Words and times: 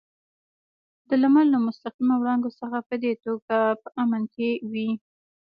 د 1.07 1.09
لمر 1.21 1.45
له 1.53 1.57
مستقیمو 1.65 2.13
وړانګو 2.19 2.49
څخه 2.59 2.77
په 2.87 2.95
دې 3.03 3.13
توګه 3.25 3.57
په 3.81 3.87
امن 4.03 4.23
کې 4.33 4.49
وي. 4.71 4.89